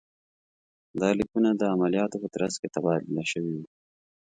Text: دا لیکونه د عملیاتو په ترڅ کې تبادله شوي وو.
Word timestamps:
دا 0.99 1.09
لیکونه 1.19 1.49
د 1.55 1.61
عملیاتو 1.73 2.21
په 2.23 2.27
ترڅ 2.35 2.53
کې 2.61 2.67
تبادله 2.75 3.23
شوي 3.31 3.53
وو. 3.57 3.65